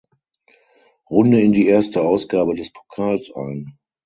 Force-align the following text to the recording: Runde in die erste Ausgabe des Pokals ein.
Runde 1.11 1.39
in 1.39 1.51
die 1.51 1.67
erste 1.67 2.01
Ausgabe 2.01 2.55
des 2.55 2.71
Pokals 2.73 3.31
ein. 3.35 3.77